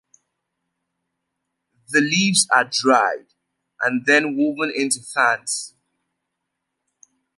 [1.89, 3.35] The leaves are dried
[3.81, 5.75] and then woven into fans.